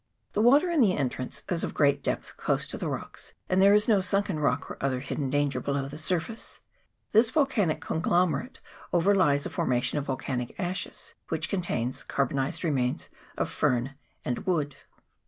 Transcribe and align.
The 0.33 0.41
water 0.41 0.67
in 0.71 0.81
the 0.81 0.97
entrance 0.97 1.43
is 1.47 1.63
of 1.63 1.75
great 1.75 2.01
depth 2.03 2.35
close 2.35 2.65
to 2.65 2.77
the 2.79 2.89
rocks, 2.89 3.33
and 3.47 3.61
there 3.61 3.75
is 3.75 3.87
no 3.87 4.01
sunken 4.01 4.39
rock 4.39 4.67
or 4.71 4.77
other 4.81 4.99
hidden 4.99 5.29
danger 5.29 5.59
below 5.59 5.87
the 5.87 5.99
surface. 5.99 6.61
This 7.11 7.29
volcanic 7.29 7.81
conglomerate 7.81 8.61
overlies 8.91 9.45
a 9.45 9.51
formation 9.51 9.99
of 9.99 10.05
volcanic 10.05 10.55
ashes, 10.59 11.13
which 11.29 11.51
con 11.51 11.61
tains 11.61 12.03
carbonized 12.03 12.63
remains 12.63 13.09
of 13.37 13.47
fern 13.47 13.93
and 14.25 14.39
wood. 14.47 14.75